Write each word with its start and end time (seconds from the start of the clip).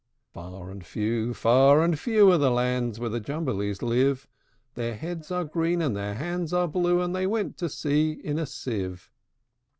Far 0.33 0.71
and 0.71 0.83
few, 0.83 1.31
far 1.35 1.83
and 1.83 1.99
few, 1.99 2.31
Are 2.31 2.39
the 2.39 2.49
lands 2.49 2.99
where 2.99 3.11
the 3.11 3.19
Jumblies 3.19 3.83
live: 3.83 4.27
Their 4.73 4.95
heads 4.95 5.29
are 5.29 5.45
green, 5.45 5.79
and 5.79 5.95
their 5.95 6.15
hands 6.15 6.53
are 6.53 6.67
blue; 6.67 7.01
And 7.01 7.15
they 7.15 7.27
went 7.27 7.55
to 7.57 7.69
sea 7.69 8.13
in 8.13 8.39
a 8.39 8.47
sieve. 8.47 9.11